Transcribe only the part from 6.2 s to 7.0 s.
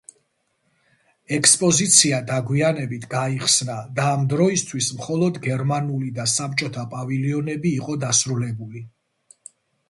საბჭოთა